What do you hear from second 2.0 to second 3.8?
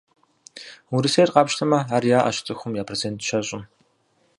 яӏэщ цӏыхум я процент щэщӏым.